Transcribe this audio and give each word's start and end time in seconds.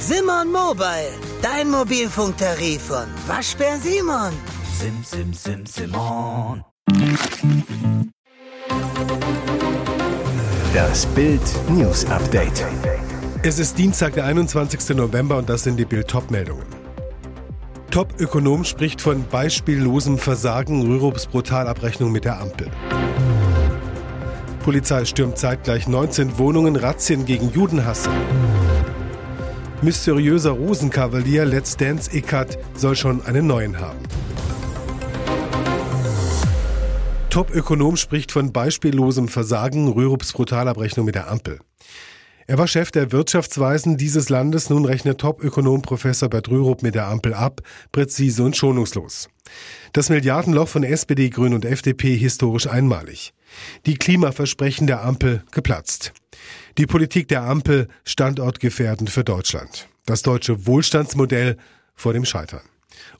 Simon 0.00 0.52
Mobile, 0.52 1.12
dein 1.42 1.70
Mobilfunktarif 1.70 2.82
von 2.82 3.06
Waschbär 3.26 3.78
Simon. 3.78 4.32
Sim, 4.78 5.02
sim, 5.02 5.32
sim, 5.32 5.66
Simon. 5.66 6.64
Das 10.74 11.06
Bild 11.06 11.40
News 11.70 12.04
Update. 12.06 12.64
Es 13.42 13.58
ist 13.58 13.76
Dienstag, 13.78 14.14
der 14.14 14.24
21. 14.24 14.96
November 14.96 15.38
und 15.38 15.48
das 15.48 15.64
sind 15.64 15.76
die 15.76 15.84
Bild 15.84 16.12
meldungen 16.30 16.64
Top-Ökonom 17.90 18.64
spricht 18.64 19.00
von 19.00 19.24
beispiellosem 19.30 20.18
Versagen 20.18 20.82
Rürups 20.82 21.26
Brutalabrechnung 21.26 22.10
mit 22.10 22.24
der 22.24 22.40
Ampel. 22.40 22.68
Polizei 24.64 25.04
stürmt 25.04 25.36
zeitgleich 25.36 25.86
19 25.88 26.38
Wohnungen, 26.38 26.76
Razzien 26.76 27.26
gegen 27.26 27.50
Judenhasser. 27.50 28.10
Mysteriöser 29.82 30.52
Rosenkavalier 30.52 31.44
Let's 31.44 31.76
Dance 31.76 32.10
Eckart 32.10 32.56
soll 32.74 32.96
schon 32.96 33.20
einen 33.26 33.46
neuen 33.46 33.78
haben. 33.78 33.98
Top-Ökonom 37.28 37.98
spricht 37.98 38.32
von 38.32 38.54
beispiellosem 38.54 39.28
Versagen 39.28 39.88
Rürups 39.88 40.32
Brutalabrechnung 40.32 41.04
mit 41.04 41.14
der 41.14 41.30
Ampel. 41.30 41.58
Er 42.46 42.58
war 42.58 42.68
Chef 42.68 42.90
der 42.90 43.10
Wirtschaftsweisen 43.10 43.96
dieses 43.96 44.28
Landes, 44.28 44.68
nun 44.68 44.84
rechnet 44.84 45.18
Top-Ökonom 45.18 45.80
Professor 45.80 46.28
Bert 46.28 46.50
Rürup 46.50 46.82
mit 46.82 46.94
der 46.94 47.06
Ampel 47.06 47.32
ab, 47.32 47.62
präzise 47.90 48.42
und 48.42 48.54
schonungslos. 48.54 49.30
Das 49.94 50.10
Milliardenloch 50.10 50.68
von 50.68 50.84
SPD, 50.84 51.30
Grün 51.30 51.54
und 51.54 51.64
FDP 51.64 52.16
historisch 52.16 52.66
einmalig. 52.66 53.32
Die 53.86 53.96
Klimaversprechen 53.96 54.86
der 54.86 55.02
Ampel 55.04 55.42
geplatzt. 55.52 56.12
Die 56.76 56.86
Politik 56.86 57.28
der 57.28 57.44
Ampel 57.44 57.88
standortgefährdend 58.04 59.08
für 59.08 59.24
Deutschland. 59.24 59.88
Das 60.04 60.22
deutsche 60.22 60.66
Wohlstandsmodell 60.66 61.56
vor 61.94 62.12
dem 62.12 62.26
Scheitern. 62.26 62.62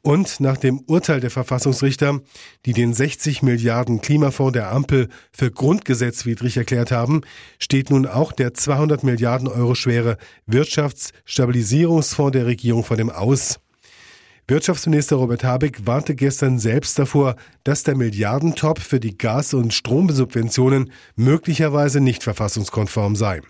Und 0.02 0.40
nach 0.40 0.56
dem 0.56 0.80
Urteil 0.80 1.20
der 1.20 1.30
Verfassungsrichter, 1.30 2.20
die 2.66 2.72
den 2.72 2.94
60 2.94 3.42
Milliarden 3.42 4.00
Klimafonds 4.00 4.52
der 4.52 4.72
Ampel 4.72 5.08
für 5.32 5.50
grundgesetzwidrig 5.50 6.56
erklärt 6.56 6.90
haben, 6.90 7.22
steht 7.58 7.90
nun 7.90 8.06
auch 8.06 8.32
der 8.32 8.54
200 8.54 9.02
Milliarden 9.02 9.48
Euro 9.48 9.74
schwere 9.74 10.16
Wirtschaftsstabilisierungsfonds 10.46 12.32
der 12.32 12.46
Regierung 12.46 12.84
vor 12.84 12.96
dem 12.96 13.10
Aus. 13.10 13.60
Wirtschaftsminister 14.46 15.16
Robert 15.16 15.42
Habeck 15.42 15.86
warnte 15.86 16.14
gestern 16.14 16.58
selbst 16.58 16.98
davor, 16.98 17.36
dass 17.62 17.82
der 17.82 17.96
Milliardentopf 17.96 18.82
für 18.82 19.00
die 19.00 19.16
Gas- 19.16 19.54
und 19.54 19.72
Stromsubventionen 19.72 20.92
möglicherweise 21.16 22.02
nicht 22.02 22.22
verfassungskonform 22.22 23.16
sei. 23.16 23.40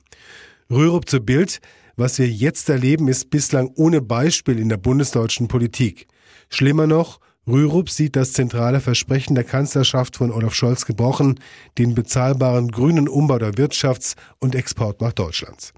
Rürup 0.70 1.08
zu 1.08 1.18
Bild, 1.18 1.60
was 1.96 2.20
wir 2.20 2.28
jetzt 2.28 2.68
erleben, 2.68 3.08
ist 3.08 3.30
bislang 3.30 3.70
ohne 3.74 4.02
Beispiel 4.02 4.58
in 4.58 4.68
der 4.68 4.76
bundesdeutschen 4.76 5.48
Politik. 5.48 6.06
Schlimmer 6.48 6.86
noch, 6.86 7.20
Rürup 7.46 7.90
sieht 7.90 8.16
das 8.16 8.32
zentrale 8.32 8.80
Versprechen 8.80 9.34
der 9.34 9.44
Kanzlerschaft 9.44 10.16
von 10.16 10.30
Olaf 10.30 10.54
Scholz 10.54 10.86
gebrochen, 10.86 11.38
den 11.76 11.94
bezahlbaren 11.94 12.70
grünen 12.70 13.08
Umbau 13.08 13.38
der 13.38 13.52
Wirtschafts- 13.52 14.16
und 14.38 14.54
Exportmacht 14.54 15.18
Deutschlands. 15.18 15.74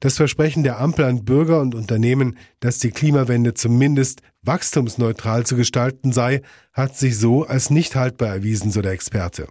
Das 0.00 0.16
Versprechen 0.16 0.62
der 0.62 0.80
Ampel 0.80 1.04
an 1.04 1.24
Bürger 1.24 1.60
und 1.60 1.74
Unternehmen, 1.74 2.36
dass 2.60 2.78
die 2.78 2.90
Klimawende 2.90 3.54
zumindest 3.54 4.22
wachstumsneutral 4.42 5.44
zu 5.44 5.56
gestalten 5.56 6.12
sei, 6.12 6.42
hat 6.72 6.96
sich 6.96 7.18
so 7.18 7.44
als 7.44 7.70
nicht 7.70 7.96
haltbar 7.96 8.28
erwiesen, 8.28 8.70
so 8.70 8.80
der 8.80 8.92
Experte. 8.92 9.48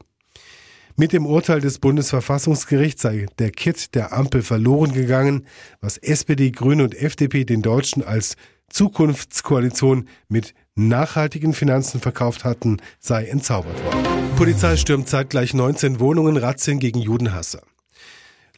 Mit 0.96 1.14
dem 1.14 1.26
Urteil 1.26 1.62
des 1.62 1.80
Bundesverfassungsgerichts 1.80 3.04
sei 3.04 3.28
der 3.40 3.52
Kit 3.52 3.94
der 3.94 4.14
Ampel 4.14 4.42
verloren 4.42 4.94
gegangen, 4.94 5.46
was 5.80 5.98
SPD, 5.98 6.50
Grüne 6.50 6.84
und 6.84 6.96
FDP 6.96 7.44
den 7.44 7.62
Deutschen 7.62 8.04
als 8.04 8.36
Zukunftskoalition 8.70 10.08
mit 10.28 10.54
nachhaltigen 10.76 11.54
Finanzen 11.54 12.00
verkauft 12.00 12.44
hatten, 12.44 12.78
sei 13.00 13.26
entzaubert 13.26 13.84
worden. 13.84 14.36
Polizei 14.36 14.78
stürmt 14.78 15.10
zeitgleich 15.10 15.54
19 15.54 16.00
Wohnungen, 16.00 16.38
Razzien 16.38 16.80
gegen 16.80 17.00
Judenhasser. 17.00 17.62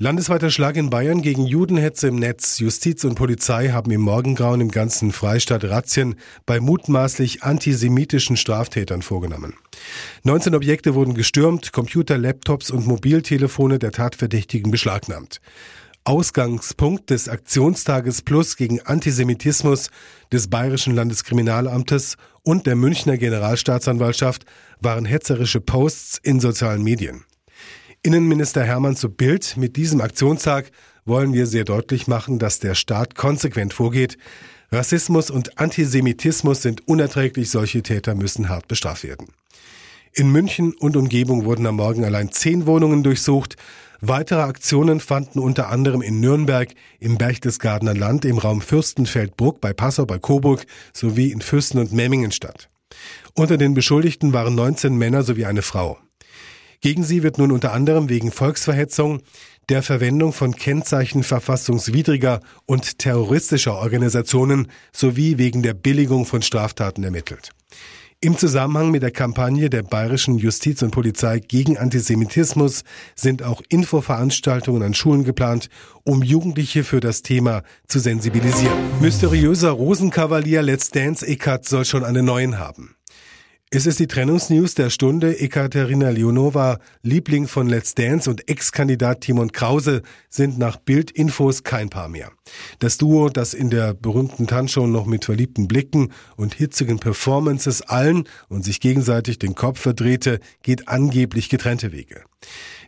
Landesweiter 0.01 0.49
Schlag 0.49 0.77
in 0.77 0.89
Bayern 0.89 1.21
gegen 1.21 1.45
Judenhetze 1.45 2.07
im 2.07 2.15
Netz. 2.15 2.59
Justiz 2.59 3.03
und 3.03 3.15
Polizei 3.15 3.71
haben 3.71 3.91
im 3.91 3.99
Morgengrauen 3.99 4.61
im 4.61 4.71
ganzen 4.71 5.11
Freistaat 5.11 5.65
Razzien 5.65 6.15
bei 6.45 6.61
mutmaßlich 6.61 7.43
antisemitischen 7.43 8.37
Straftätern 8.37 9.01
vorgenommen. 9.01 9.55
19 10.23 10.55
Objekte 10.55 10.95
wurden 10.95 11.15
gestürmt, 11.15 11.73
Computer, 11.73 12.17
Laptops 12.17 12.71
und 12.71 12.87
Mobiltelefone 12.87 13.77
der 13.77 13.91
Tatverdächtigen 13.91 14.71
beschlagnahmt. 14.71 15.41
Ausgangspunkt 16.03 17.09
des 17.09 17.29
Aktionstages 17.29 18.21
Plus 18.21 18.55
gegen 18.55 18.81
Antisemitismus 18.81 19.89
des 20.31 20.49
Bayerischen 20.49 20.95
Landeskriminalamtes 20.95 22.15
und 22.43 22.65
der 22.65 22.75
Münchner 22.75 23.17
Generalstaatsanwaltschaft 23.17 24.45
waren 24.79 25.05
hetzerische 25.05 25.61
Posts 25.61 26.19
in 26.23 26.39
sozialen 26.39 26.83
Medien. 26.83 27.25
Innenminister 28.01 28.63
Hermann 28.63 28.95
zu 28.95 29.09
Bild, 29.09 29.57
mit 29.57 29.75
diesem 29.75 30.01
Aktionstag 30.01 30.71
wollen 31.05 31.33
wir 31.33 31.47
sehr 31.47 31.65
deutlich 31.65 32.07
machen, 32.07 32.39
dass 32.39 32.59
der 32.59 32.75
Staat 32.75 33.15
konsequent 33.15 33.73
vorgeht. 33.73 34.17
Rassismus 34.71 35.29
und 35.29 35.59
Antisemitismus 35.59 36.61
sind 36.61 36.87
unerträglich, 36.87 37.49
solche 37.49 37.83
Täter 37.83 38.15
müssen 38.15 38.47
hart 38.47 38.67
bestraft 38.67 39.03
werden. 39.03 39.27
In 40.13 40.31
München 40.31 40.73
und 40.73 40.95
Umgebung 40.95 41.45
wurden 41.45 41.65
am 41.65 41.75
Morgen 41.75 42.03
allein 42.03 42.31
zehn 42.31 42.65
Wohnungen 42.65 43.03
durchsucht. 43.03 43.57
Weitere 44.01 44.41
Aktionen 44.41 45.01
fanden 45.01 45.39
unter 45.39 45.69
anderem 45.69 46.01
in 46.01 46.21
Nürnberg, 46.21 46.73
im 46.99 47.17
Berchtesgadener 47.17 47.93
Land, 47.93 48.23
im 48.23 48.37
Raum 48.37 48.61
Fürstenfeldbruck, 48.61 49.59
bei 49.59 49.73
Passau, 49.73 50.05
bei 50.05 50.19
Coburg 50.19 50.65
sowie 50.93 51.31
in 51.31 51.41
Fürsten 51.41 51.79
und 51.79 51.91
Memmingen 51.91 52.31
statt. 52.31 52.69
Unter 53.33 53.57
den 53.57 53.73
Beschuldigten 53.73 54.31
waren 54.31 54.55
19 54.55 54.95
Männer 54.95 55.23
sowie 55.23 55.45
eine 55.45 55.61
Frau. 55.61 55.97
Gegen 56.81 57.03
sie 57.03 57.23
wird 57.23 57.37
nun 57.37 57.51
unter 57.51 57.73
anderem 57.73 58.07
wegen 58.07 58.31
Volksverhetzung, 58.31 59.21
der 59.67 59.83
Verwendung 59.83 60.31
von 60.31 60.55
Kennzeichen 60.55 61.23
verfassungswidriger 61.23 62.39
und 62.65 62.99
terroristischer 62.99 63.75
Organisationen 63.75 64.71
sowie 64.93 65.37
wegen 65.37 65.61
der 65.61 65.73
Billigung 65.73 66.25
von 66.25 66.41
Straftaten 66.41 67.03
ermittelt. 67.03 67.51
Im 68.21 68.37
Zusammenhang 68.37 68.91
mit 68.91 69.01
der 69.01 69.11
Kampagne 69.11 69.69
der 69.69 69.81
bayerischen 69.81 70.37
Justiz 70.37 70.81
und 70.81 70.91
Polizei 70.91 71.39
gegen 71.39 71.77
Antisemitismus 71.77 72.83
sind 73.15 73.43
auch 73.43 73.61
Infoveranstaltungen 73.69 74.83
an 74.83 74.93
Schulen 74.93 75.23
geplant, 75.23 75.69
um 76.03 76.21
Jugendliche 76.21 76.83
für 76.83 76.99
das 76.99 77.21
Thema 77.21 77.63
zu 77.87 77.99
sensibilisieren. 77.99 78.77
Mysteriöser 78.99 79.69
Rosenkavalier 79.69 80.61
Let's 80.61 80.91
Dance 80.91 81.25
Eckart 81.25 81.65
soll 81.65 81.85
schon 81.85 82.03
einen 82.03 82.25
neuen 82.25 82.59
haben. 82.59 82.93
Es 83.71 83.85
ist 83.85 83.99
die 83.99 84.07
Trennungsnews 84.07 84.73
der 84.73 84.89
Stunde. 84.89 85.39
Ekaterina 85.39 86.09
Leonova, 86.09 86.79
Liebling 87.03 87.47
von 87.47 87.69
Let's 87.69 87.93
Dance 87.93 88.27
und 88.27 88.49
Ex-Kandidat 88.49 89.21
Timon 89.21 89.51
Krause 89.51 90.01
sind 90.27 90.57
nach 90.57 90.77
Bildinfos 90.77 91.63
kein 91.63 91.91
Paar 91.91 92.09
mehr. 92.09 92.31
Das 92.79 92.97
Duo, 92.97 93.29
das 93.29 93.53
in 93.53 93.69
der 93.69 93.93
berühmten 93.93 94.47
Tanzshow 94.47 94.87
noch 94.87 95.05
mit 95.05 95.25
verliebten 95.25 95.67
Blicken 95.67 96.11
und 96.35 96.55
hitzigen 96.55 96.97
Performances 96.97 97.83
allen 97.83 98.23
und 98.47 98.65
sich 98.65 98.79
gegenseitig 98.79 99.37
den 99.37 99.53
Kopf 99.53 99.79
verdrehte, 99.79 100.39
geht 100.63 100.87
angeblich 100.87 101.47
getrennte 101.47 101.91
Wege. 101.91 102.23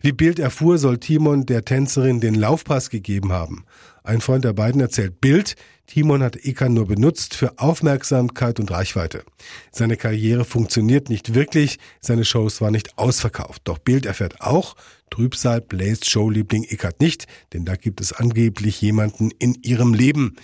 Wie 0.02 0.13
Bild 0.13 0.40
erfuhr, 0.40 0.80
soll 0.80 0.98
Timon 0.98 1.46
der 1.46 1.63
Tänzerin 1.63 2.22
den 2.22 2.34
Laufpass 2.34 2.90
gegeben 2.90 3.31
haben. 3.31 3.66
Ein 4.03 4.22
Freund 4.22 4.45
der 4.45 4.53
beiden 4.53 4.81
erzählt 4.81 5.22
Bild, 5.22 5.56
Timon 5.85 6.23
hat 6.23 6.38
Ekan 6.38 6.73
nur 6.73 6.88
benutzt 6.88 7.35
für 7.35 7.59
Aufmerksamkeit 7.59 8.59
und 8.59 8.72
Reichweite. 8.72 9.23
Seine 9.72 9.97
Karriere 9.97 10.45
funktioniert 10.45 11.09
nicht 11.09 11.35
wirklich, 11.35 11.78
seine 12.00 12.25
Shows 12.25 12.62
waren 12.62 12.72
nicht 12.72 12.97
ausverkauft. 12.97 13.62
Doch 13.66 13.78
Bild 13.78 14.06
erfährt 14.06 14.41
auch, 14.41 14.75
Trübsal 15.12 15.62
bläst 15.62 16.09
Showliebling 16.09 16.63
Eckart 16.63 17.01
nicht, 17.01 17.28
denn 17.53 17.66
da 17.66 17.75
gibt 17.75 18.01
es 18.01 18.13
angeblich 18.13 18.81
jemanden 18.81 19.29
in 19.38 19.56
ihrem 19.62 19.94
Leben. 19.94 20.36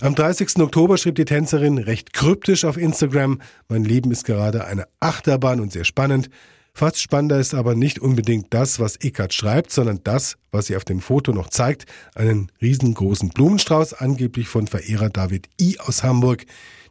Am 0.00 0.14
30. 0.14 0.58
Oktober 0.58 0.98
schrieb 0.98 1.14
die 1.14 1.24
Tänzerin 1.24 1.78
recht 1.78 2.12
kryptisch 2.12 2.64
auf 2.64 2.76
Instagram, 2.76 3.40
mein 3.68 3.84
Leben 3.84 4.10
ist 4.10 4.26
gerade 4.26 4.66
eine 4.66 4.86
Achterbahn 5.00 5.60
und 5.60 5.72
sehr 5.72 5.84
spannend. 5.84 6.28
Fast 6.78 7.02
spannender 7.02 7.40
ist 7.40 7.54
aber 7.54 7.74
nicht 7.74 7.98
unbedingt 7.98 8.54
das, 8.54 8.78
was 8.78 8.94
Eckart 8.94 9.34
schreibt, 9.34 9.72
sondern 9.72 9.98
das, 10.04 10.36
was 10.52 10.66
sie 10.66 10.76
auf 10.76 10.84
dem 10.84 11.00
Foto 11.00 11.32
noch 11.32 11.48
zeigt. 11.48 11.86
Einen 12.14 12.52
riesengroßen 12.62 13.30
Blumenstrauß, 13.30 13.94
angeblich 13.94 14.46
von 14.46 14.68
Verehrer 14.68 15.10
David 15.10 15.48
I. 15.60 15.80
aus 15.80 16.04
Hamburg. 16.04 16.46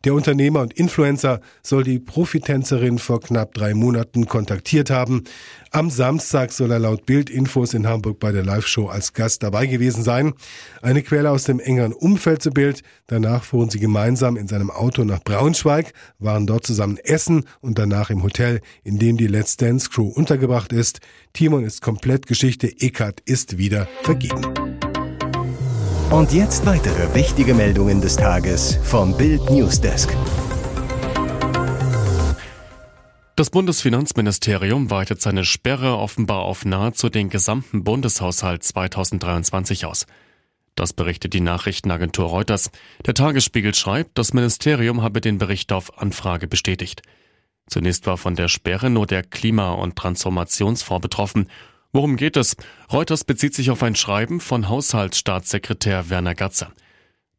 Der 0.08 0.14
Unternehmer 0.14 0.62
und 0.62 0.72
Influencer 0.72 1.42
soll 1.62 1.84
die 1.84 2.00
Profitänzerin 2.00 2.98
vor 2.98 3.20
knapp 3.20 3.54
drei 3.54 3.74
Monaten 3.74 4.26
kontaktiert 4.26 4.90
haben. 4.90 5.26
Am 5.72 5.90
Samstag 5.90 6.54
soll 6.54 6.72
er 6.72 6.80
laut 6.80 7.06
Bildinfos 7.06 7.74
in 7.74 7.86
Hamburg 7.86 8.18
bei 8.18 8.32
der 8.32 8.46
Live-Show 8.46 8.88
als 8.88 9.12
Gast 9.12 9.44
dabei 9.44 9.66
gewesen 9.66 10.04
sein. 10.04 10.34
Eine 10.82 11.02
Quelle 11.04 11.30
aus 11.30 11.44
dem 11.44 11.60
engeren 11.60 11.92
Umfeld 11.92 12.42
zu 12.42 12.52
Bild. 12.52 12.84
Danach 13.08 13.44
fuhren 13.44 13.70
sie 13.70 13.80
gemeinsam 13.80 14.38
in 14.38 14.48
seinem 14.48 14.72
Auto 14.72 15.04
nach 15.04 15.22
Braunschweig, 15.26 15.92
waren 16.20 16.48
dort 16.48 16.66
zusammen 16.66 16.96
essen 17.04 17.44
und 17.60 17.78
danach 17.78 18.10
im 18.10 18.24
Hotel, 18.24 18.62
in 18.86 19.00
dem 19.00 19.18
die 19.18 19.28
Let's 19.28 19.58
Dance 19.58 19.90
Crew 19.90 20.08
untergebracht 20.08 20.72
ist. 20.72 21.02
Timon 21.34 21.66
ist 21.66 21.82
komplett 21.82 22.28
Geschichte, 22.28 22.72
Eckart 22.80 23.20
ist 23.26 23.58
wieder 23.58 23.90
vergeben. 24.04 24.67
Und 26.10 26.32
jetzt 26.32 26.66
weitere 26.66 27.14
wichtige 27.14 27.54
Meldungen 27.54 28.00
des 28.00 28.16
Tages 28.16 28.80
vom 28.82 29.18
Bild 29.18 29.50
Newsdesk. 29.50 30.16
Das 33.36 33.50
Bundesfinanzministerium 33.50 34.90
weitet 34.90 35.22
seine 35.22 35.44
Sperre 35.44 35.98
offenbar 35.98 36.44
auf 36.44 36.64
nahezu 36.64 37.10
den 37.10 37.30
gesamten 37.30 37.84
Bundeshaushalt 37.84 38.64
2023 38.64 39.86
aus. 39.86 40.06
Das 40.76 40.94
berichtet 40.94 41.34
die 41.34 41.42
Nachrichtenagentur 41.42 42.28
Reuters. 42.28 42.72
Der 43.06 43.14
Tagesspiegel 43.14 43.76
schreibt, 43.76 44.18
das 44.18 44.32
Ministerium 44.32 45.02
habe 45.02 45.20
den 45.20 45.38
Bericht 45.40 45.74
auf 45.74 46.00
Anfrage 46.00 46.48
bestätigt. 46.48 47.02
Zunächst 47.68 48.08
war 48.08 48.16
von 48.18 48.36
der 48.36 48.48
Sperre 48.48 48.90
nur 48.90 49.08
der 49.08 49.24
Klima- 49.24 49.74
und 49.74 49.98
Transformationsfonds 49.98 51.02
betroffen. 51.02 51.50
Worum 51.98 52.16
geht 52.16 52.38
es? 52.38 52.56
Reuters 52.94 53.24
bezieht 53.24 53.56
sich 53.56 53.72
auf 53.72 53.82
ein 53.82 53.96
Schreiben 53.96 54.40
von 54.40 54.70
Haushaltsstaatssekretär 54.70 56.12
Werner 56.12 56.36
Gatzer. 56.36 56.72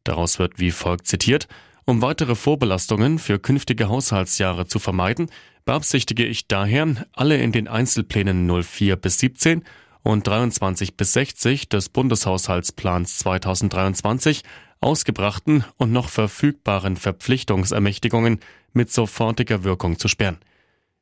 Daraus 0.03 0.37
wird 0.37 0.59
wie 0.59 0.71
folgt 0.71 1.07
zitiert, 1.07 1.47
um 1.85 2.01
weitere 2.01 2.35
Vorbelastungen 2.35 3.19
für 3.19 3.39
künftige 3.39 3.87
Haushaltsjahre 3.87 4.67
zu 4.67 4.79
vermeiden, 4.79 5.31
beabsichtige 5.63 6.25
ich 6.25 6.49
daher, 6.49 7.07
alle 7.13 7.37
in 7.37 7.53
den 7.53 7.69
Einzelplänen 7.69 8.45
04 8.45 8.97
bis 8.97 9.19
17 9.19 9.63
und 10.03 10.27
23 10.27 10.97
bis 10.97 11.13
60 11.13 11.69
des 11.69 11.87
Bundeshaushaltsplans 11.87 13.17
2023 13.19 14.43
ausgebrachten 14.81 15.63
und 15.77 15.93
noch 15.93 16.09
verfügbaren 16.09 16.97
Verpflichtungsermächtigungen 16.97 18.41
mit 18.73 18.91
sofortiger 18.91 19.63
Wirkung 19.63 19.97
zu 19.97 20.09
sperren. 20.09 20.39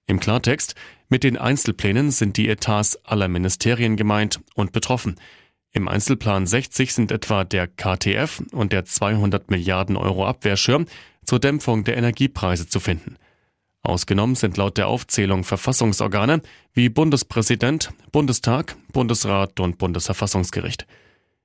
Im 0.08 0.20
Klartext, 0.20 0.76
mit 1.10 1.24
den 1.24 1.38
Einzelplänen 1.38 2.12
sind 2.12 2.38
die 2.38 2.50
Etats 2.50 2.98
aller 3.06 3.28
Ministerien 3.28 3.98
gemeint 3.98 4.40
und 4.56 4.72
betroffen. 4.72 5.16
Im 5.72 5.88
Einzelplan 5.88 6.48
60 6.48 6.94
sind 6.94 7.12
etwa 7.12 7.44
der 7.44 7.68
KTF 7.68 8.42
und 8.52 8.74
der 8.74 8.86
200 8.86 9.52
Milliarden 9.52 9.98
Euro 9.98 10.26
Abwehrschirm 10.26 10.86
zur 11.26 11.40
Dämpfung 11.40 11.84
der 11.84 11.98
Energiepreise 11.98 12.68
zu 12.68 12.80
finden. 12.80 13.18
Ausgenommen 13.84 14.36
sind 14.36 14.58
laut 14.58 14.78
der 14.78 14.88
Aufzählung 14.88 15.44
Verfassungsorgane 15.44 16.42
wie 16.74 16.90
Bundespräsident, 16.90 17.92
Bundestag, 18.12 18.76
Bundesrat 18.92 19.60
und 19.60 19.78
Bundesverfassungsgericht. 19.78 20.88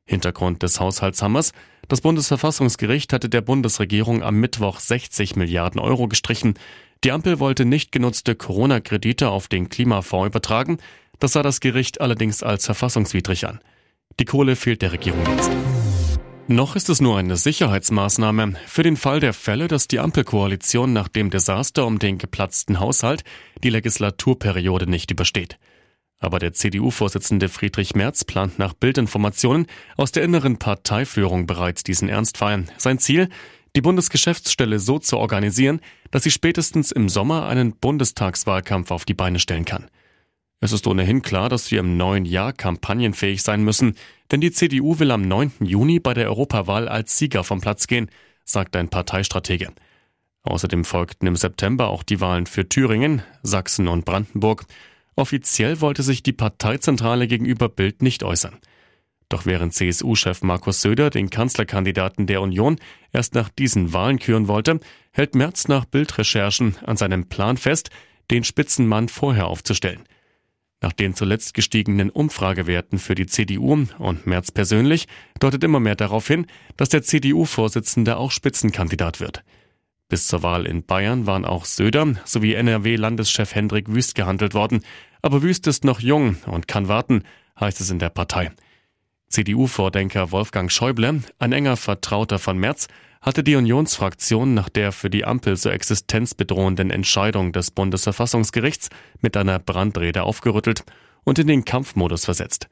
Hintergrund 0.05 0.63
des 0.63 0.81
Haushaltshammers. 0.81 1.53
Das 1.89 2.01
Bundesverfassungsgericht 2.01 3.13
hatte 3.13 3.29
der 3.29 3.41
Bundesregierung 3.43 4.23
am 4.23 4.41
Mittwoch 4.41 4.81
60 4.81 5.37
Milliarden 5.37 5.81
Euro 5.81 6.09
gestrichen. 6.09 6.55
Die 7.05 7.11
Ampel 7.11 7.41
wollte 7.41 7.65
nicht 7.65 7.91
genutzte 7.91 8.37
Corona-Kredite 8.37 9.29
auf 9.31 9.49
den 9.49 9.69
Klimafonds 9.69 10.29
übertragen. 10.29 10.79
Das 11.19 11.33
sah 11.33 11.43
das 11.43 11.59
Gericht 11.59 12.01
allerdings 12.01 12.45
als 12.45 12.67
verfassungswidrig 12.67 13.47
an. 13.47 13.59
Die 14.21 14.25
Kohle 14.25 14.55
fehlt 14.55 14.83
der 14.83 14.93
Regierung 14.93 15.21
jetzt. 15.37 15.51
Noch 16.47 16.77
ist 16.77 16.89
es 16.89 17.01
nur 17.01 17.19
eine 17.19 17.37
Sicherheitsmaßnahme 17.37 18.55
für 18.67 18.83
den 18.85 18.97
Fall 18.97 19.19
der 19.19 19.33
Fälle, 19.33 19.67
dass 19.67 19.89
die 19.89 19.99
Ampelkoalition 19.99 20.93
nach 20.93 21.09
dem 21.09 21.31
Desaster 21.31 21.87
um 21.87 21.99
den 21.99 22.19
geplatzten 22.19 22.79
Haushalt 22.79 23.25
die 23.65 23.71
Legislaturperiode 23.71 24.89
nicht 24.89 25.11
übersteht. 25.11 25.59
Aber 26.21 26.39
der 26.39 26.53
CDU-Vorsitzende 26.53 27.49
Friedrich 27.49 27.97
Merz 27.97 28.25
plant 28.25 28.61
nach 28.61 28.75
Bildinformationen 28.75 29.67
aus 29.97 30.13
der 30.13 30.23
inneren 30.23 30.59
Parteiführung 30.59 31.47
bereits 31.47 31.83
diesen 31.83 32.09
Ernstfall. 32.09 32.67
Sein 32.77 33.01
Ziel, 33.01 33.29
die 33.75 33.81
Bundesgeschäftsstelle 33.81 34.79
so 34.79 34.99
zu 34.99 35.19
organisieren, 35.19 35.81
dass 36.11 36.25
sie 36.25 36.31
spätestens 36.31 36.93
im 36.93 37.09
Sommer 37.09 37.47
einen 37.47 37.77
Bundestagswahlkampf 37.77 38.91
auf 38.91 39.05
die 39.05 39.15
Beine 39.15 39.39
stellen 39.39 39.65
kann. 39.65 39.89
Es 40.61 40.73
ist 40.73 40.87
ohnehin 40.87 41.23
klar, 41.23 41.49
dass 41.49 41.71
wir 41.71 41.81
im 41.81 41.97
neuen 41.97 42.25
Jahr 42.25 42.53
kampagnenfähig 42.53 43.43
sein 43.43 43.65
müssen, 43.65 43.97
denn 44.31 44.41
die 44.41 44.53
CDU 44.53 44.99
will 45.01 45.11
am 45.11 45.23
9. 45.23 45.55
Juni 45.61 45.99
bei 45.99 46.15
der 46.15 46.29
Europawahl 46.29 46.89
als 46.89 47.19
Sieger 47.19 47.43
vom 47.43 47.61
Platz 47.61 47.89
gehen, 47.89 48.11
sagt 48.45 48.77
ein 48.77 48.89
Parteistratege. 48.89 49.73
Außerdem 50.43 50.85
folgten 50.85 51.27
im 51.27 51.37
September 51.37 51.89
auch 51.89 52.03
die 52.03 52.21
Wahlen 52.21 52.47
für 52.47 52.69
Thüringen, 52.69 53.23
Sachsen 53.43 53.89
und 53.89 54.05
Brandenburg. 54.05 54.67
Offiziell 55.17 55.81
wollte 55.81 56.03
sich 56.03 56.23
die 56.23 56.33
Parteizentrale 56.33 57.27
gegenüber 57.27 57.69
Bild 57.69 58.03
nicht 58.03 58.23
äußern. 58.23 58.59
Doch 59.33 59.47
während 59.47 59.73
CSU-Chef 59.73 60.43
Markus 60.43 60.83
Söder 60.83 61.09
den 61.09 61.31
Kanzlerkandidaten 61.31 62.27
der 62.27 62.43
Union 62.43 62.77
erst 63.13 63.35
nach 63.35 63.49
diesen 63.49 63.95
Wahlen 63.95 64.19
küren 64.19 64.47
wollte, 64.47 64.79
hält 65.11 65.35
Merz 65.35 65.69
nach 65.69 65.87
Bildrecherchen 65.87 66.77
an 66.85 66.99
seinem 66.99 67.31
Plan 67.31 67.57
fest, 67.57 67.89
den 68.31 68.45
Spitzenmann 68.45 69.09
vorher 69.09 69.47
aufzustellen. 69.47 70.03
Nach 70.83 70.93
den 70.93 71.15
zuletzt 71.15 71.55
gestiegenen 71.55 72.11
Umfragewerten 72.11 72.99
für 72.99 73.15
die 73.15 73.25
CDU 73.25 73.87
und 73.99 74.27
Merz 74.27 74.51
persönlich 74.51 75.09
deutet 75.41 75.65
immer 75.65 75.81
mehr 75.81 75.97
darauf 75.97 76.29
hin, 76.29 76.45
dass 76.77 76.91
der 76.91 77.03
CDU-Vorsitzende 77.03 78.19
auch 78.19 78.33
Spitzenkandidat 78.33 79.19
wird. 79.19 79.45
Bis 80.11 80.27
zur 80.27 80.43
Wahl 80.43 80.67
in 80.67 80.85
Bayern 80.85 81.27
waren 81.27 81.47
auch 81.47 81.65
Söder 81.65 82.17
sowie 82.27 82.53
NRW-Landeschef 82.53 83.55
Hendrik 83.55 83.95
Wüst 83.95 84.15
gehandelt 84.15 84.53
worden. 84.53 84.83
Aber 85.23 85.43
Wüst 85.43 85.67
ist 85.69 85.87
noch 85.87 86.01
jung 86.01 86.37
und 86.45 86.69
kann 86.69 86.89
warten, 86.89 87.23
heißt 87.59 87.81
es 87.81 87.89
in 87.89 87.99
der 87.99 88.11
Partei. 88.11 88.51
CDU-Vordenker 89.33 90.31
Wolfgang 90.31 90.71
Schäuble, 90.71 91.23
ein 91.39 91.53
enger 91.53 91.79
Vertrauter 91.79 92.39
von 92.39 92.59
Merz, 92.59 92.87
hatte 93.23 93.43
die 93.43 93.57
Unionsfraktion 93.57 94.53
nach 94.53 94.69
der 94.69 94.93
für 94.93 95.09
die 95.09 95.25
Ampel 95.25 95.57
so 95.57 95.71
existenzbedrohenden 95.71 96.91
Entscheidung 96.91 97.53
des 97.53 97.71
Bundesverfassungsgerichts 97.71 98.91
mit 99.21 99.37
einer 99.37 99.59
Brandrede 99.59 100.25
aufgerüttelt 100.25 100.85
und 101.25 101.39
in 101.39 101.47
den 101.47 101.65
Kampfmodus 101.65 102.27
versetzt. 102.27 102.69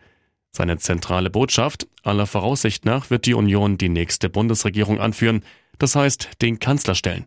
Seine 0.53 0.77
zentrale 0.77 1.31
Botschaft, 1.31 1.87
aller 2.03 2.27
Voraussicht 2.27 2.85
nach 2.85 3.09
wird 3.09 3.25
die 3.25 3.35
Union 3.35 3.79
die 3.79 3.89
nächste 3.89 4.29
Bundesregierung 4.29 5.01
anführen, 5.01 5.43
das 5.79 5.95
heißt 5.95 6.43
den 6.43 6.59
Kanzler 6.59 6.95
stellen. 6.95 7.25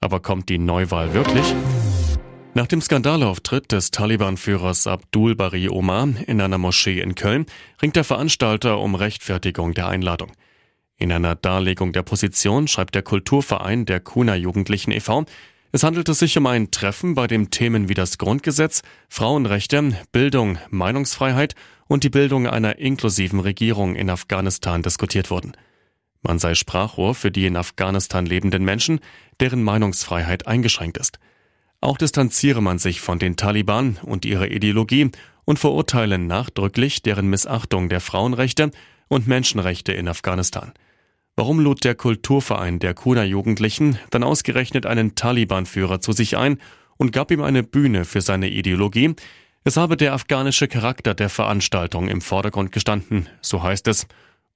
Aber 0.00 0.20
kommt 0.20 0.48
die 0.48 0.58
Neuwahl 0.58 1.14
wirklich? 1.14 1.54
Nach 2.56 2.68
dem 2.68 2.80
Skandalauftritt 2.80 3.72
des 3.72 3.90
Taliban-Führers 3.90 4.86
Abdul 4.86 5.34
Bari 5.34 5.68
Omar 5.68 6.08
in 6.24 6.40
einer 6.40 6.56
Moschee 6.56 7.00
in 7.00 7.16
Köln 7.16 7.46
ringt 7.82 7.96
der 7.96 8.04
Veranstalter 8.04 8.78
um 8.78 8.94
Rechtfertigung 8.94 9.74
der 9.74 9.88
Einladung. 9.88 10.30
In 10.96 11.10
einer 11.10 11.34
Darlegung 11.34 11.92
der 11.92 12.04
Position 12.04 12.68
schreibt 12.68 12.94
der 12.94 13.02
Kulturverein 13.02 13.86
der 13.86 13.98
Kuna 13.98 14.36
Jugendlichen 14.36 14.92
e.V., 14.92 15.24
es 15.72 15.82
handelte 15.82 16.14
sich 16.14 16.38
um 16.38 16.46
ein 16.46 16.70
Treffen, 16.70 17.16
bei 17.16 17.26
dem 17.26 17.50
Themen 17.50 17.88
wie 17.88 17.94
das 17.94 18.18
Grundgesetz, 18.18 18.82
Frauenrechte, 19.08 19.98
Bildung, 20.12 20.56
Meinungsfreiheit 20.70 21.56
und 21.88 22.04
die 22.04 22.10
Bildung 22.10 22.46
einer 22.46 22.78
inklusiven 22.78 23.40
Regierung 23.40 23.96
in 23.96 24.08
Afghanistan 24.08 24.80
diskutiert 24.80 25.32
wurden. 25.32 25.56
Man 26.22 26.38
sei 26.38 26.54
Sprachrohr 26.54 27.16
für 27.16 27.32
die 27.32 27.46
in 27.46 27.56
Afghanistan 27.56 28.24
lebenden 28.24 28.64
Menschen, 28.64 29.00
deren 29.40 29.64
Meinungsfreiheit 29.64 30.46
eingeschränkt 30.46 30.98
ist. 30.98 31.18
Auch 31.84 31.98
distanziere 31.98 32.62
man 32.62 32.78
sich 32.78 33.02
von 33.02 33.18
den 33.18 33.36
Taliban 33.36 33.98
und 34.00 34.24
ihrer 34.24 34.50
Ideologie 34.50 35.10
und 35.44 35.58
verurteile 35.58 36.16
nachdrücklich 36.16 37.02
deren 37.02 37.28
Missachtung 37.28 37.90
der 37.90 38.00
Frauenrechte 38.00 38.70
und 39.08 39.26
Menschenrechte 39.26 39.92
in 39.92 40.08
Afghanistan. 40.08 40.72
Warum 41.36 41.60
lud 41.60 41.84
der 41.84 41.94
Kulturverein 41.94 42.78
der 42.78 42.94
Kuna-Jugendlichen 42.94 43.98
dann 44.08 44.22
ausgerechnet 44.22 44.86
einen 44.86 45.14
Taliban-Führer 45.14 46.00
zu 46.00 46.12
sich 46.12 46.38
ein 46.38 46.56
und 46.96 47.12
gab 47.12 47.30
ihm 47.30 47.42
eine 47.42 47.62
Bühne 47.62 48.06
für 48.06 48.22
seine 48.22 48.48
Ideologie? 48.48 49.14
Es 49.64 49.76
habe 49.76 49.98
der 49.98 50.14
afghanische 50.14 50.68
Charakter 50.68 51.12
der 51.12 51.28
Veranstaltung 51.28 52.08
im 52.08 52.22
Vordergrund 52.22 52.72
gestanden, 52.72 53.28
so 53.42 53.62
heißt 53.62 53.88
es. 53.88 54.06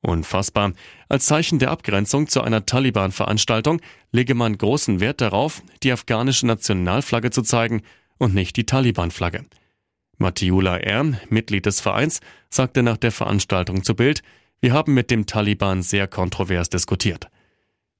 Unfassbar. 0.00 0.72
Als 1.08 1.26
Zeichen 1.26 1.58
der 1.58 1.70
Abgrenzung 1.70 2.28
zu 2.28 2.42
einer 2.42 2.66
Taliban-Veranstaltung 2.66 3.80
lege 4.12 4.34
man 4.34 4.56
großen 4.56 5.00
Wert 5.00 5.20
darauf, 5.20 5.62
die 5.82 5.92
afghanische 5.92 6.46
Nationalflagge 6.46 7.30
zu 7.30 7.42
zeigen 7.42 7.82
und 8.16 8.34
nicht 8.34 8.56
die 8.56 8.66
Taliban-Flagge. 8.66 9.44
Matiula 10.18 10.76
R., 10.78 11.18
Mitglied 11.28 11.66
des 11.66 11.80
Vereins, 11.80 12.20
sagte 12.50 12.82
nach 12.82 12.96
der 12.96 13.12
Veranstaltung 13.12 13.82
zu 13.82 13.94
Bild, 13.94 14.22
wir 14.60 14.72
haben 14.72 14.94
mit 14.94 15.10
dem 15.10 15.26
Taliban 15.26 15.82
sehr 15.82 16.08
kontrovers 16.08 16.68
diskutiert. 16.68 17.28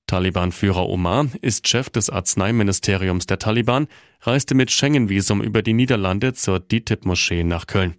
Taliban-Führer 0.08 0.88
Omar 0.88 1.26
ist 1.42 1.68
Chef 1.68 1.90
des 1.90 2.10
Arzneiministeriums 2.10 3.26
der 3.26 3.38
Taliban, 3.38 3.86
reiste 4.22 4.54
mit 4.54 4.70
Schengen-Visum 4.70 5.42
über 5.42 5.62
die 5.62 5.74
Niederlande 5.74 6.32
zur 6.32 6.60
DITIB-Moschee 6.60 7.44
nach 7.44 7.66
Köln. 7.66 7.94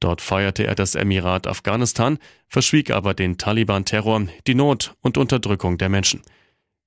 Dort 0.00 0.20
feierte 0.20 0.66
er 0.66 0.74
das 0.74 0.94
Emirat 0.94 1.46
Afghanistan, 1.46 2.18
verschwieg 2.48 2.90
aber 2.90 3.14
den 3.14 3.38
Taliban-Terror, 3.38 4.26
die 4.46 4.54
Not 4.54 4.94
und 5.00 5.16
Unterdrückung 5.16 5.78
der 5.78 5.88
Menschen. 5.88 6.22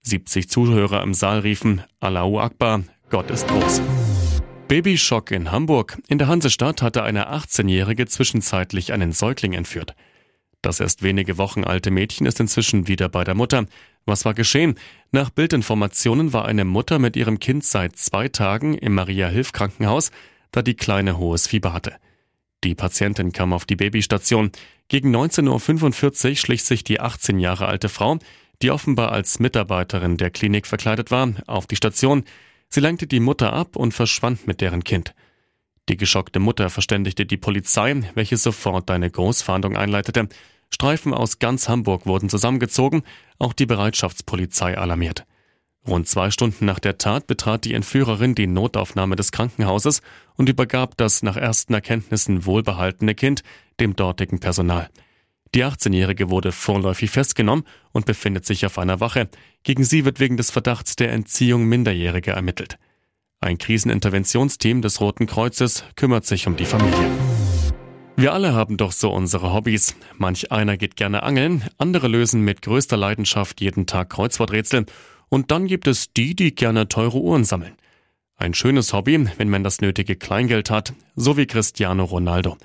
70 0.03 0.49
Zuhörer 0.49 1.01
im 1.03 1.13
Saal 1.13 1.39
riefen 1.39 1.83
Allahu 1.99 2.39
Akbar, 2.39 2.83
Gott 3.09 3.31
ist 3.31 3.47
groß. 3.47 3.81
Babyschock 4.67 5.31
in 5.31 5.51
Hamburg. 5.51 5.97
In 6.07 6.19
der 6.19 6.27
Hansestadt 6.27 6.83
hatte 6.83 7.01
eine 7.01 7.33
18-Jährige 7.33 8.05
zwischenzeitlich 8.05 8.93
einen 8.93 9.11
Säugling 9.11 9.53
entführt. 9.53 9.95
Das 10.61 10.79
erst 10.79 11.01
wenige 11.01 11.37
Wochen 11.37 11.63
alte 11.63 11.89
Mädchen 11.89 12.27
ist 12.27 12.39
inzwischen 12.39 12.87
wieder 12.87 13.09
bei 13.09 13.23
der 13.23 13.33
Mutter. 13.33 13.65
Was 14.05 14.25
war 14.25 14.35
geschehen? 14.35 14.75
Nach 15.11 15.31
Bildinformationen 15.31 16.33
war 16.33 16.45
eine 16.45 16.65
Mutter 16.65 16.99
mit 16.99 17.15
ihrem 17.15 17.39
Kind 17.39 17.63
seit 17.63 17.95
zwei 17.95 18.27
Tagen 18.27 18.75
im 18.75 18.93
Maria-Hilf-Krankenhaus, 18.93 20.11
da 20.51 20.61
die 20.61 20.75
Kleine 20.75 21.17
hohes 21.17 21.47
Fieber 21.47 21.73
hatte. 21.73 21.95
Die 22.63 22.75
Patientin 22.75 23.31
kam 23.31 23.53
auf 23.53 23.65
die 23.65 23.77
Babystation. 23.77 24.51
Gegen 24.89 25.15
19.45 25.15 26.29
Uhr 26.29 26.35
schlich 26.35 26.63
sich 26.63 26.83
die 26.83 26.99
18 26.99 27.39
Jahre 27.39 27.67
alte 27.67 27.89
Frau, 27.89 28.19
die 28.61 28.71
offenbar 28.71 29.11
als 29.11 29.39
Mitarbeiterin 29.39 30.17
der 30.17 30.31
Klinik 30.31 30.67
verkleidet 30.67 31.11
war, 31.11 31.33
auf 31.47 31.67
die 31.67 31.77
Station. 31.77 32.23
Sie 32.67 32.81
lenkte 32.81 33.07
die 33.07 33.21
Mutter 33.21 33.53
ab 33.53 33.75
und 33.75 33.93
verschwand 33.93 34.45
mit 34.45 34.61
deren 34.61 34.83
Kind. 34.83 35.13
Die 35.87 35.97
geschockte 35.97 36.39
Mutter 36.39 36.69
verständigte 36.69 37.25
die 37.25 37.37
Polizei, 37.37 38.01
welche 38.13 38.37
sofort 38.37 38.91
eine 38.91 39.09
Großfahndung 39.09 39.77
einleitete. 39.77 40.27
Streifen 40.69 41.13
aus 41.13 41.39
ganz 41.39 41.67
Hamburg 41.69 42.05
wurden 42.05 42.29
zusammengezogen, 42.29 43.03
auch 43.39 43.53
die 43.53 43.65
Bereitschaftspolizei 43.65 44.77
alarmiert. 44.77 45.25
Rund 45.87 46.07
zwei 46.07 46.29
Stunden 46.29 46.65
nach 46.65 46.79
der 46.79 46.97
Tat 46.97 47.27
betrat 47.27 47.65
die 47.65 47.73
Entführerin 47.73 48.35
die 48.35 48.47
Notaufnahme 48.47 49.15
des 49.15 49.31
Krankenhauses 49.31 50.01
und 50.35 50.49
übergab 50.49 50.97
das 50.97 51.23
nach 51.23 51.37
ersten 51.37 51.73
Erkenntnissen 51.73 52.45
wohlbehaltene 52.45 53.15
Kind 53.15 53.43
dem 53.79 53.95
dortigen 53.95 54.39
Personal. 54.39 54.89
Die 55.55 55.65
18-Jährige 55.65 56.29
wurde 56.29 56.51
vorläufig 56.51 57.09
festgenommen 57.09 57.63
und 57.91 58.05
befindet 58.05 58.45
sich 58.45 58.65
auf 58.65 58.77
einer 58.77 58.99
Wache. 58.99 59.29
Gegen 59.63 59.83
sie 59.83 60.05
wird 60.05 60.19
wegen 60.19 60.37
des 60.37 60.51
Verdachts 60.51 60.95
der 60.95 61.11
Entziehung 61.11 61.65
Minderjähriger 61.65 62.33
ermittelt. 62.33 62.77
Ein 63.41 63.57
Kriseninterventionsteam 63.57 64.81
des 64.81 65.01
Roten 65.01 65.25
Kreuzes 65.25 65.85
kümmert 65.95 66.25
sich 66.25 66.45
um 66.45 66.55
die 66.55 66.65
Familie. 66.65 67.09
Wir 68.15 68.33
alle 68.33 68.53
haben 68.53 68.75
doch 68.75 68.91
so 68.91 69.11
unsere 69.11 69.53
Hobbys. 69.53 69.95
Manch 70.17 70.51
einer 70.51 70.75
geht 70.75 70.97
gerne 70.97 71.23
angeln, 71.23 71.63
andere 71.77 72.09
lösen 72.09 72.41
mit 72.41 72.61
größter 72.61 72.97
Leidenschaft 72.97 73.61
jeden 73.61 73.85
Tag 73.85 74.09
Kreuzworträtsel 74.09 74.85
und 75.29 75.51
dann 75.51 75.67
gibt 75.67 75.87
es 75.87 76.11
die, 76.13 76.35
die 76.35 76.53
gerne 76.53 76.87
teure 76.87 77.19
Uhren 77.19 77.43
sammeln. 77.43 77.75
Ein 78.35 78.53
schönes 78.53 78.93
Hobby, 78.93 79.27
wenn 79.37 79.49
man 79.49 79.63
das 79.63 79.81
nötige 79.81 80.15
Kleingeld 80.15 80.69
hat, 80.69 80.93
so 81.15 81.37
wie 81.37 81.45
Cristiano 81.45 82.03
Ronaldo. 82.03 82.57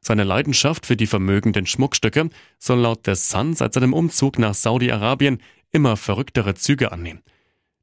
Seine 0.00 0.24
Leidenschaft 0.24 0.86
für 0.86 0.96
die 0.96 1.06
vermögenden 1.06 1.66
Schmuckstücke 1.66 2.30
soll 2.58 2.78
laut 2.80 3.00
The 3.04 3.14
Sun 3.14 3.54
seit 3.54 3.74
seinem 3.74 3.92
Umzug 3.92 4.38
nach 4.38 4.54
Saudi-Arabien 4.54 5.42
immer 5.70 5.96
verrücktere 5.96 6.54
Züge 6.54 6.92
annehmen. 6.92 7.22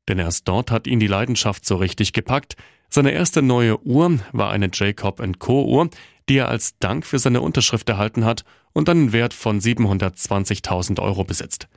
Denn 0.08 0.20
erst 0.20 0.48
dort 0.48 0.72
hat 0.72 0.88
ihn 0.88 1.00
die 1.00 1.08
Leidenschaft 1.08 1.66
so 1.66 1.76
richtig 1.76 2.14
gepackt. 2.14 2.56
Seine 2.90 3.12
erste 3.12 3.42
neue 3.42 3.84
Uhr 3.86 4.20
war 4.32 4.52
eine 4.52 4.70
Jacob 4.72 5.22
Co. 5.40 5.66
Uhr, 5.66 5.90
die 6.30 6.38
er 6.38 6.50
als 6.50 6.78
Dank 6.80 7.06
für 7.06 7.20
seine 7.20 7.42
Unterschrift 7.42 7.90
erhalten 7.90 8.26
hat 8.26 8.46
und 8.74 8.90
einen 8.90 9.14
Wert 9.14 9.34
von 9.34 9.60
720.000 9.60 11.02
Euro 11.02 11.24
besitzt. 11.24 11.68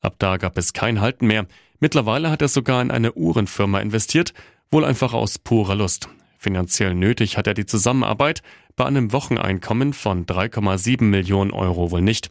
Ab 0.00 0.16
da 0.18 0.36
gab 0.36 0.58
es 0.58 0.72
kein 0.72 1.00
Halten 1.00 1.26
mehr. 1.26 1.46
Mittlerweile 1.84 2.30
hat 2.30 2.40
er 2.40 2.48
sogar 2.48 2.80
in 2.80 2.90
eine 2.90 3.12
Uhrenfirma 3.12 3.78
investiert, 3.78 4.32
wohl 4.70 4.86
einfach 4.86 5.12
aus 5.12 5.38
purer 5.38 5.74
Lust. 5.74 6.08
Finanziell 6.38 6.94
nötig 6.94 7.36
hat 7.36 7.46
er 7.46 7.52
die 7.52 7.66
Zusammenarbeit 7.66 8.40
bei 8.74 8.86
einem 8.86 9.12
Wocheneinkommen 9.12 9.92
von 9.92 10.24
3,7 10.24 11.02
Millionen 11.02 11.50
Euro 11.50 11.90
wohl 11.90 12.00
nicht. 12.00 12.30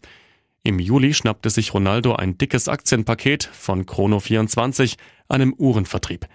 Im 0.64 0.80
Juli 0.80 1.14
schnappte 1.14 1.52
sich 1.52 1.72
Ronaldo 1.76 2.16
ein 2.16 2.36
dickes 2.36 2.68
Aktienpaket 2.68 3.44
von 3.44 3.86
Chrono24, 3.86 4.96
einem 5.30 5.54
Uhrenvertrieb. 5.56 6.26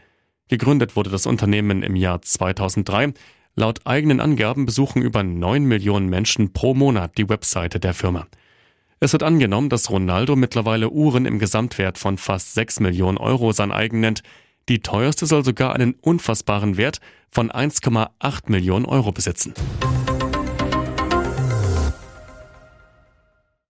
Gegründet 0.46 0.94
wurde 0.94 1.10
das 1.10 1.26
Unternehmen 1.26 1.82
im 1.82 1.96
Jahr 1.96 2.22
2003. 2.22 3.14
Laut 3.56 3.80
eigenen 3.84 4.20
Angaben 4.20 4.64
besuchen 4.64 5.02
über 5.02 5.24
9 5.24 5.64
Millionen 5.64 6.08
Menschen 6.08 6.52
pro 6.52 6.72
Monat 6.72 7.18
die 7.18 7.28
Webseite 7.28 7.80
der 7.80 7.94
Firma. 7.94 8.28
Es 9.00 9.12
wird 9.12 9.22
angenommen, 9.22 9.68
dass 9.68 9.90
Ronaldo 9.90 10.34
mittlerweile 10.34 10.90
Uhren 10.90 11.24
im 11.24 11.38
Gesamtwert 11.38 11.98
von 11.98 12.18
fast 12.18 12.54
6 12.54 12.80
Millionen 12.80 13.16
Euro 13.16 13.52
sein 13.52 13.70
eigen 13.70 14.00
nennt. 14.00 14.22
Die 14.68 14.80
teuerste 14.80 15.24
soll 15.26 15.44
sogar 15.44 15.72
einen 15.72 15.94
unfassbaren 15.94 16.76
Wert 16.76 17.00
von 17.30 17.50
1,8 17.50 18.50
Millionen 18.50 18.86
Euro 18.86 19.12
besitzen. 19.12 19.54